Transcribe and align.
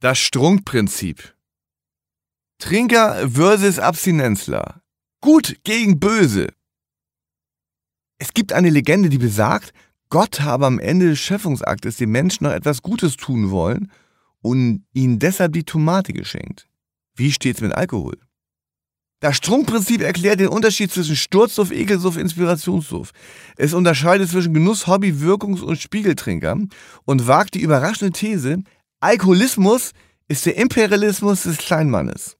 Das 0.00 0.20
Strunkprinzip. 0.20 1.34
Trinker 2.60 3.28
versus 3.28 3.80
Abstinenzler. 3.80 4.80
Gut 5.20 5.56
gegen 5.64 5.98
böse. 5.98 6.46
Es 8.18 8.32
gibt 8.32 8.52
eine 8.52 8.70
Legende, 8.70 9.08
die 9.08 9.18
besagt, 9.18 9.72
Gott 10.08 10.40
habe 10.40 10.66
am 10.66 10.78
Ende 10.78 11.08
des 11.08 11.18
Schöpfungsaktes 11.18 11.96
dem 11.96 12.12
Menschen 12.12 12.44
noch 12.44 12.52
etwas 12.52 12.80
Gutes 12.82 13.16
tun 13.16 13.50
wollen 13.50 13.90
und 14.40 14.84
ihnen 14.92 15.18
deshalb 15.18 15.52
die 15.54 15.64
Tomate 15.64 16.12
geschenkt. 16.12 16.68
Wie 17.16 17.32
steht's 17.32 17.60
mit 17.60 17.74
Alkohol? 17.74 18.18
Das 19.18 19.36
Strunkprinzip 19.36 20.00
erklärt 20.00 20.38
den 20.38 20.46
Unterschied 20.46 20.92
zwischen 20.92 21.16
Sturzsuff, 21.16 21.72
Ekelsuff, 21.72 22.16
Inspirationssuff. 22.16 23.10
Es 23.56 23.74
unterscheidet 23.74 24.30
zwischen 24.30 24.54
Genuss, 24.54 24.86
Hobby, 24.86 25.20
Wirkungs- 25.20 25.60
und 25.60 25.80
Spiegeltrinkern 25.80 26.68
und 27.04 27.26
wagt 27.26 27.54
die 27.54 27.62
überraschende 27.62 28.12
These, 28.12 28.62
Alkoholismus 29.00 29.92
ist 30.26 30.44
der 30.44 30.56
Imperialismus 30.56 31.44
des 31.44 31.58
Kleinmannes. 31.58 32.36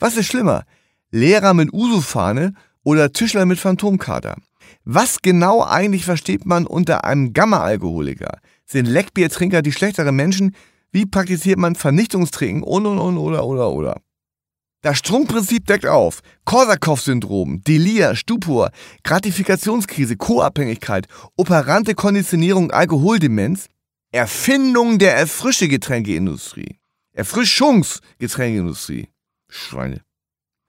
Was 0.00 0.16
ist 0.16 0.26
schlimmer? 0.26 0.64
Lehrer 1.12 1.54
mit 1.54 1.72
Usu-Fahne 1.72 2.54
oder 2.82 3.12
Tischler 3.12 3.46
mit 3.46 3.60
Phantomkater? 3.60 4.36
Was 4.84 5.22
genau 5.22 5.62
eigentlich 5.62 6.04
versteht 6.04 6.44
man 6.44 6.66
unter 6.66 7.04
einem 7.04 7.32
Gamma-Alkoholiker? 7.32 8.40
Sind 8.66 8.86
Leckbiertrinker 8.86 9.62
die 9.62 9.70
schlechteren 9.70 10.16
Menschen? 10.16 10.56
Wie 10.90 11.06
praktiziert 11.06 11.58
man 11.58 11.76
Vernichtungstrinken? 11.76 12.64
Und, 12.64 12.84
und, 12.86 12.98
und, 12.98 13.16
oder, 13.16 13.46
oder, 13.46 13.70
oder. 13.70 14.00
Das 14.80 14.98
Strunkprinzip 14.98 15.66
deckt 15.66 15.86
auf. 15.86 16.20
Korsakow-Syndrom, 16.44 17.62
Delir, 17.62 18.16
Stupor, 18.16 18.72
Gratifikationskrise, 19.04 20.16
Co-Abhängigkeit, 20.16 21.06
operante 21.36 21.94
Konditionierung, 21.94 22.72
Alkoholdemenz, 22.72 23.68
Erfindung 24.12 24.98
der 24.98 25.16
Erfrischegetränkeindustrie. 25.16 26.78
Erfrischungsgetränkeindustrie. 27.12 29.08
Schweine. 29.48 30.02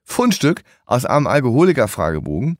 Fundstück 0.05 0.63
aus 0.85 1.03
einem 1.03 1.27
Alkoholiker-Fragebogen. 1.27 2.57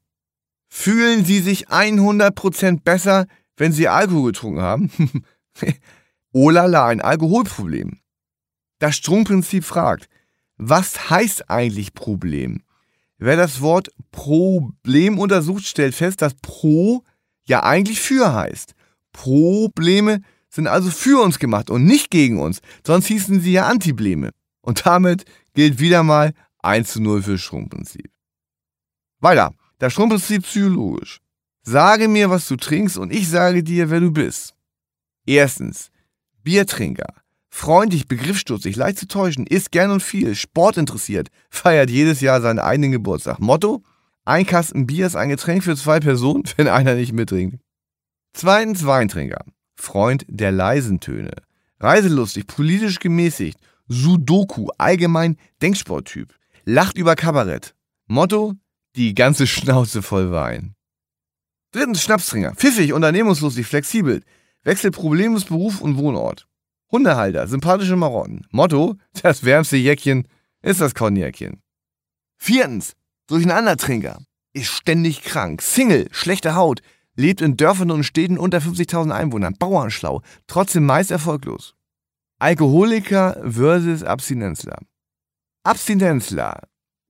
Fühlen 0.68 1.24
Sie 1.24 1.40
sich 1.40 1.70
100% 1.70 2.82
besser, 2.82 3.28
wenn 3.56 3.72
Sie 3.72 3.88
Alkohol 3.88 4.34
getrunken 4.34 4.62
haben? 4.62 4.92
oh 6.34 6.50
lala, 6.50 6.88
ein 6.88 7.00
Alkoholproblem. 7.00 8.02
Das 8.80 8.98
Strunkprinzip 8.98 9.64
fragt, 9.64 10.10
was 10.58 11.10
heißt 11.10 11.50
eigentlich 11.50 11.94
Problem? 11.94 12.62
Wer 13.18 13.38
das 13.38 13.62
Wort 13.62 13.88
Problem 14.12 15.18
untersucht, 15.18 15.66
stellt 15.66 15.96
fest, 15.96 16.22
dass 16.22 16.34
Pro 16.42 17.06
ja 17.46 17.64
eigentlich 17.64 18.02
für 18.02 18.34
heißt. 18.34 18.74
Probleme 19.14 20.20
sind 20.54 20.68
also 20.68 20.92
für 20.92 21.22
uns 21.22 21.40
gemacht 21.40 21.70
und 21.70 21.84
nicht 21.84 22.12
gegen 22.12 22.40
uns, 22.40 22.60
sonst 22.86 23.08
hießen 23.08 23.42
sie 23.42 23.54
ja 23.54 23.68
Antibleme. 23.68 24.32
Und 24.62 24.86
damit 24.86 25.26
gilt 25.54 25.80
wieder 25.80 26.04
mal 26.04 26.34
1 26.60 26.94
zu 26.94 27.02
0 27.02 27.24
für 27.24 27.38
Schrumprinzip. 27.38 28.10
Weiter, 29.20 29.54
das 29.80 29.94
Schrumprinzip 29.94 30.44
psychologisch. 30.44 31.20
Sage 31.64 32.08
mir, 32.08 32.30
was 32.30 32.48
du 32.48 32.56
trinkst 32.56 32.98
und 32.98 33.12
ich 33.12 33.30
sage 33.30 33.64
dir, 33.64 33.90
wer 33.90 34.00
du 34.00 34.12
bist. 34.12 34.54
Erstens, 35.26 35.90
Biertrinker. 36.44 37.08
Freundlich, 37.50 38.08
begriffsstutzig, 38.08 38.76
leicht 38.76 38.98
zu 38.98 39.08
täuschen, 39.08 39.48
isst 39.48 39.72
gern 39.72 39.92
und 39.92 40.02
viel, 40.02 40.36
sportinteressiert, 40.36 41.30
feiert 41.50 41.90
jedes 41.90 42.20
Jahr 42.20 42.42
seinen 42.42 42.60
eigenen 42.60 42.92
Geburtstag. 42.92 43.40
Motto? 43.40 43.84
Ein 44.26 44.46
Kasten 44.46 44.88
Bier 44.88 45.08
ist 45.08 45.16
ein 45.16 45.30
Getränk 45.30 45.64
für 45.64 45.76
zwei 45.76 46.00
Personen, 46.00 46.44
wenn 46.58 46.68
einer 46.68 46.96
nicht 46.96 47.14
mittrinkt. 47.14 47.60
Zweitens 48.34 48.86
Weintrinker. 48.86 49.46
Freund 49.84 50.26
der 50.30 50.52
leisen 50.52 51.00
Töne. 51.02 51.34
Reiselustig, 51.80 52.48
politisch 52.48 53.00
gemäßigt, 53.00 53.60
Sudoku, 53.88 54.70
allgemein 54.78 55.38
Denksporttyp. 55.62 56.34
Lacht 56.64 56.98
über 56.98 57.16
Kabarett. 57.16 57.76
Motto: 58.08 58.54
die 58.96 59.14
ganze 59.14 59.46
Schnauze 59.46 60.02
voll 60.02 60.32
Wein. 60.32 60.76
Drittens 61.72 62.02
Schnapstrinker. 62.02 62.56
Pfiffig, 62.56 62.94
unternehmungslustig, 62.94 63.68
flexibel. 63.68 64.24
Wechselt 64.64 64.96
problemlos 64.96 65.46
Beruf 65.46 65.82
und 65.82 65.98
Wohnort. 65.98 66.48
Hundehalter, 66.90 67.48
sympathische 67.48 67.98
Marotten. 67.98 68.48
Motto: 68.52 68.96
das 69.22 69.44
wärmste 69.44 69.76
Jäckchen 69.76 70.28
ist 70.62 70.80
das 70.80 70.96
Cognacchen. 70.96 71.62
Viertens 72.38 72.94
Durcheinandertrinker. 73.28 74.22
Ist 74.54 74.68
ständig 74.68 75.24
krank. 75.24 75.62
Single, 75.62 76.08
schlechte 76.12 76.56
Haut, 76.56 76.82
lebt 77.16 77.42
in 77.42 77.58
Dörfern 77.58 77.92
und 77.92 78.04
Städten 78.04 78.38
unter 78.38 78.60
50.000 78.60 79.12
Einwohnern, 79.12 79.56
bauernschlau, 79.58 80.22
trotzdem 80.48 80.86
meist 80.86 81.12
erfolglos. 81.12 81.76
Alkoholiker 82.40 83.38
versus 83.44 84.04
Abstinenzler. 84.04 84.80
Abstinenzler, 85.64 86.62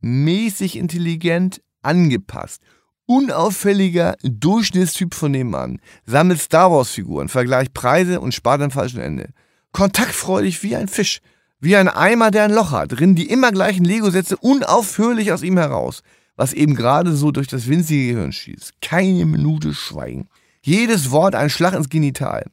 mäßig 0.02 0.76
intelligent, 0.76 1.62
angepasst, 1.82 2.62
unauffälliger 3.06 4.16
Durchschnittstyp 4.22 5.14
von 5.14 5.32
nebenan, 5.32 5.82
sammelt 6.06 6.40
Star 6.40 6.72
Wars 6.72 6.92
Figuren, 6.92 7.30
vergleicht 7.30 7.74
Preise 7.74 8.22
und 8.22 8.34
spart 8.34 8.62
am 8.62 8.72
falschen 8.72 9.00
Ende. 9.00 9.30
Kontaktfreudig 9.72 10.62
wie 10.64 10.76
ein 10.76 10.88
Fisch, 10.88 11.20
wie 11.60 11.76
ein 11.76 11.88
Eimer, 11.90 12.30
der 12.30 12.44
ein 12.44 12.54
Loch 12.54 12.72
hat, 12.72 12.92
drin 12.92 13.16
die 13.16 13.30
immer 13.30 13.52
gleichen 13.52 13.86
Lego-Sätze 13.86 14.38
unaufhörlich 14.38 15.32
aus 15.32 15.42
ihm 15.42 15.58
heraus 15.58 16.04
was 16.36 16.54
eben 16.54 16.76
gerade 16.76 17.16
so 17.16 17.32
durch 17.32 17.48
das 17.48 17.68
winzige 17.68 18.14
Gehirn 18.14 18.32
schießt. 18.32 18.82
Keine 18.82 19.26
Minute 19.26 19.74
Schweigen. 19.74 20.28
Jedes 20.62 21.12
Wort 21.12 21.36
ein 21.36 21.50
Schlag 21.50 21.74
ins 21.74 21.90
Genital. 21.90 22.46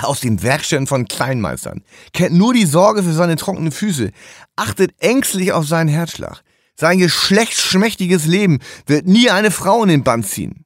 Aus 0.00 0.20
den 0.20 0.42
Werkstätten 0.42 0.86
von 0.86 1.06
Kleinmeistern. 1.06 1.82
Kennt 2.12 2.34
nur 2.34 2.54
die 2.54 2.64
Sorge 2.64 3.02
für 3.02 3.12
seine 3.12 3.36
trockenen 3.36 3.72
Füße. 3.72 4.12
Achtet 4.56 4.92
ängstlich 4.98 5.52
auf 5.52 5.66
seinen 5.66 5.88
Herzschlag. 5.88 6.42
Sein 6.76 6.98
geschlechtsschmächtiges 6.98 8.24
Leben 8.24 8.60
wird 8.86 9.06
nie 9.06 9.28
eine 9.28 9.50
Frau 9.50 9.82
in 9.82 9.90
den 9.90 10.04
Band 10.04 10.26
ziehen. 10.26 10.64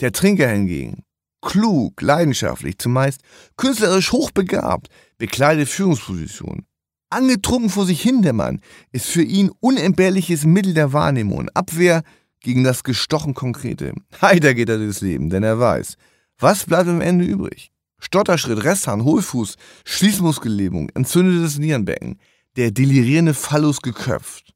Der 0.00 0.12
Trinker 0.12 0.48
hingegen. 0.48 1.04
Klug, 1.40 2.02
leidenschaftlich, 2.02 2.78
zumeist 2.78 3.20
künstlerisch 3.56 4.12
hochbegabt, 4.12 4.88
bekleidet 5.16 5.68
Führungspositionen. 5.68 6.66
Angetrunken 7.10 7.70
vor 7.70 7.86
sich 7.86 8.02
hin, 8.02 8.22
der 8.22 8.32
Mann, 8.32 8.60
ist 8.92 9.06
für 9.06 9.22
ihn 9.22 9.50
unentbehrliches 9.60 10.44
Mittel 10.44 10.74
der 10.74 10.92
Wahrnehmung, 10.92 11.48
Abwehr 11.54 12.02
gegen 12.40 12.64
das 12.64 12.84
gestochen 12.84 13.34
Konkrete. 13.34 13.94
Heiter 14.20 14.54
geht 14.54 14.68
er 14.68 14.78
durchs 14.78 15.00
Leben, 15.00 15.30
denn 15.30 15.42
er 15.42 15.58
weiß, 15.58 15.96
was 16.38 16.66
bleibt 16.66 16.88
am 16.88 17.00
Ende 17.00 17.24
übrig? 17.24 17.72
Stotterschritt, 17.98 18.62
Resthahn, 18.62 19.04
Hohlfuß, 19.04 19.56
Schließmuskellähmung, 19.84 20.88
entzündetes 20.90 21.58
Nierenbecken, 21.58 22.20
der 22.56 22.70
delirierende 22.70 23.34
Phallus 23.34 23.82
geköpft. 23.82 24.54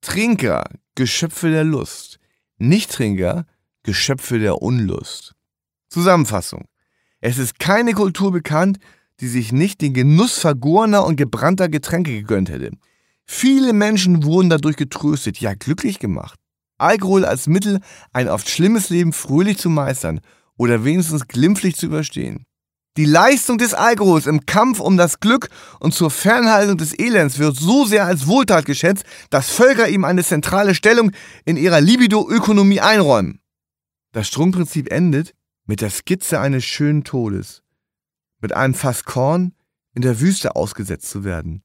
Trinker, 0.00 0.64
Geschöpfe 0.94 1.50
der 1.50 1.64
Lust. 1.64 2.18
Nichttrinker, 2.58 3.44
Geschöpfe 3.82 4.38
der 4.38 4.62
Unlust. 4.62 5.34
Zusammenfassung. 5.88 6.64
Es 7.20 7.38
ist 7.38 7.58
keine 7.58 7.92
Kultur 7.92 8.32
bekannt, 8.32 8.78
die 9.20 9.28
sich 9.28 9.52
nicht 9.52 9.80
den 9.80 9.94
Genuss 9.94 10.38
vergorener 10.38 11.04
und 11.04 11.16
gebrannter 11.16 11.68
Getränke 11.68 12.12
gegönnt 12.12 12.50
hätte. 12.50 12.70
Viele 13.24 13.72
Menschen 13.72 14.24
wurden 14.24 14.48
dadurch 14.48 14.76
getröstet, 14.76 15.38
ja 15.38 15.54
glücklich 15.54 15.98
gemacht. 15.98 16.38
Alkohol 16.78 17.24
als 17.24 17.46
Mittel, 17.46 17.80
ein 18.12 18.28
oft 18.28 18.48
schlimmes 18.48 18.90
Leben 18.90 19.12
fröhlich 19.12 19.58
zu 19.58 19.68
meistern 19.68 20.20
oder 20.56 20.84
wenigstens 20.84 21.26
glimpflich 21.26 21.76
zu 21.76 21.86
überstehen. 21.86 22.44
Die 22.96 23.04
Leistung 23.04 23.58
des 23.58 23.74
Alkohols 23.74 24.26
im 24.26 24.46
Kampf 24.46 24.80
um 24.80 24.96
das 24.96 25.20
Glück 25.20 25.50
und 25.78 25.94
zur 25.94 26.10
Fernhaltung 26.10 26.78
des 26.78 26.98
Elends 26.98 27.38
wird 27.38 27.56
so 27.56 27.84
sehr 27.84 28.06
als 28.06 28.26
Wohltat 28.26 28.64
geschätzt, 28.64 29.04
dass 29.30 29.50
Völker 29.50 29.88
ihm 29.88 30.04
eine 30.04 30.24
zentrale 30.24 30.74
Stellung 30.74 31.12
in 31.44 31.56
ihrer 31.56 31.80
Libido-Ökonomie 31.80 32.80
einräumen. 32.80 33.40
Das 34.12 34.26
Strumprinzip 34.26 34.90
endet 34.90 35.34
mit 35.64 35.80
der 35.80 35.90
Skizze 35.90 36.40
eines 36.40 36.64
schönen 36.64 37.04
Todes 37.04 37.62
mit 38.40 38.52
einem 38.52 38.74
Fass 38.74 39.04
Korn 39.04 39.54
in 39.94 40.02
der 40.02 40.20
Wüste 40.20 40.56
ausgesetzt 40.56 41.10
zu 41.10 41.24
werden. 41.24 41.62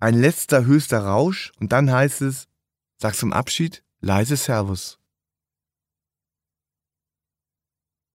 Ein 0.00 0.14
letzter 0.14 0.64
höchster 0.64 1.00
Rausch 1.00 1.52
und 1.60 1.72
dann 1.72 1.90
heißt 1.90 2.22
es, 2.22 2.46
sag 2.96 3.14
zum 3.14 3.32
Abschied 3.32 3.82
leise 4.00 4.36
Servus. 4.36 4.98